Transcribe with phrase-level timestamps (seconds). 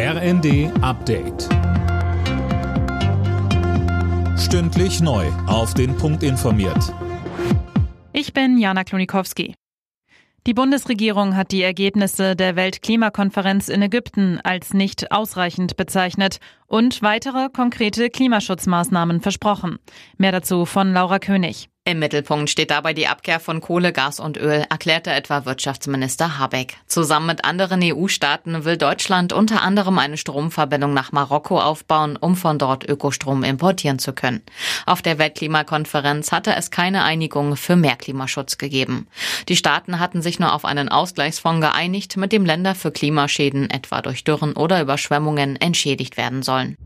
[0.00, 1.48] RND Update.
[4.38, 5.26] Stündlich neu.
[5.48, 6.94] Auf den Punkt informiert.
[8.12, 9.56] Ich bin Jana Klonikowski.
[10.46, 16.38] Die Bundesregierung hat die Ergebnisse der Weltklimakonferenz in Ägypten als nicht ausreichend bezeichnet
[16.68, 19.80] und weitere konkrete Klimaschutzmaßnahmen versprochen.
[20.16, 21.70] Mehr dazu von Laura König.
[21.88, 26.76] Im Mittelpunkt steht dabei die Abkehr von Kohle, Gas und Öl, erklärte etwa Wirtschaftsminister Habeck.
[26.86, 32.58] Zusammen mit anderen EU-Staaten will Deutschland unter anderem eine Stromverbindung nach Marokko aufbauen, um von
[32.58, 34.42] dort Ökostrom importieren zu können.
[34.84, 39.06] Auf der Weltklimakonferenz hatte es keine Einigung für mehr Klimaschutz gegeben.
[39.48, 44.02] Die Staaten hatten sich nur auf einen Ausgleichsfonds geeinigt, mit dem Länder für Klimaschäden, etwa
[44.02, 46.76] durch Dürren oder Überschwemmungen, entschädigt werden sollen.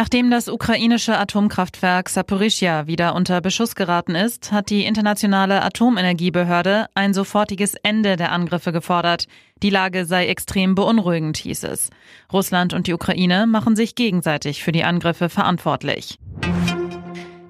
[0.00, 7.12] Nachdem das ukrainische Atomkraftwerk Saporischja wieder unter Beschuss geraten ist, hat die internationale Atomenergiebehörde ein
[7.12, 9.26] sofortiges Ende der Angriffe gefordert.
[9.62, 11.90] Die Lage sei extrem beunruhigend, hieß es.
[12.32, 16.18] Russland und die Ukraine machen sich gegenseitig für die Angriffe verantwortlich.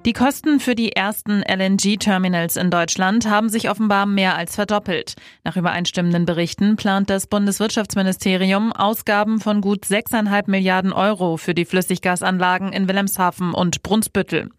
[0.03, 5.13] Die Kosten für die ersten LNG-Terminals in Deutschland haben sich offenbar mehr als verdoppelt.
[5.43, 12.73] Nach übereinstimmenden Berichten plant das Bundeswirtschaftsministerium Ausgaben von gut 6,5 Milliarden Euro für die Flüssiggasanlagen
[12.73, 14.49] in Wilhelmshaven und Brunsbüttel.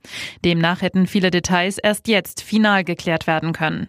[0.45, 3.89] Demnach hätten viele Details erst jetzt final geklärt werden können.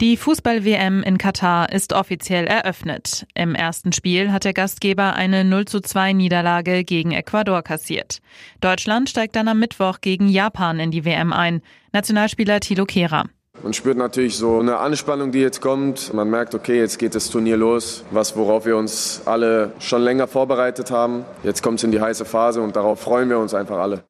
[0.00, 3.26] Die Fußball-WM in Katar ist offiziell eröffnet.
[3.34, 8.18] Im ersten Spiel hat der Gastgeber eine 0 zu 2 Niederlage gegen Ecuador kassiert.
[8.60, 11.62] Deutschland steigt dann am Mittwoch gegen Japan in die WM ein.
[11.92, 13.26] Nationalspieler Thilo Kehrer.
[13.62, 16.12] Man spürt natürlich so eine Anspannung, die jetzt kommt.
[16.12, 20.26] Man merkt, okay, jetzt geht das Turnier los, was worauf wir uns alle schon länger
[20.26, 21.24] vorbereitet haben.
[21.44, 24.02] Jetzt kommt es in die heiße Phase und darauf freuen wir uns einfach alle.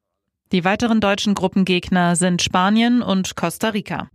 [0.51, 4.09] Die weiteren deutschen Gruppengegner sind Spanien und Costa Rica.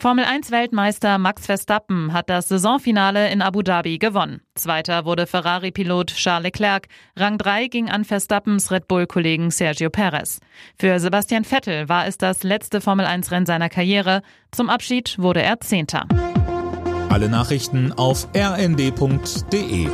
[0.00, 4.40] Formel 1 Weltmeister Max Verstappen hat das Saisonfinale in Abu Dhabi gewonnen.
[4.54, 6.86] Zweiter wurde Ferrari-Pilot Charles Leclerc.
[7.16, 10.38] Rang 3 ging an Verstappens Red Bull-Kollegen Sergio Perez.
[10.78, 14.22] Für Sebastian Vettel war es das letzte Formel 1 Rennen seiner Karriere.
[14.52, 16.06] Zum Abschied wurde er Zehnter.
[17.08, 19.88] Alle Nachrichten auf rnd.de